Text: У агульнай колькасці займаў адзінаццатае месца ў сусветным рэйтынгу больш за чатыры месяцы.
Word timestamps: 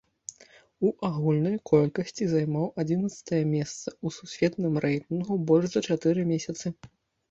У 0.87 0.89
агульнай 1.09 1.57
колькасці 1.71 2.23
займаў 2.33 2.65
адзінаццатае 2.85 3.43
месца 3.55 3.87
ў 4.05 4.19
сусветным 4.19 4.83
рэйтынгу 4.91 5.43
больш 5.49 5.67
за 5.79 5.89
чатыры 5.89 6.31
месяцы. 6.37 6.79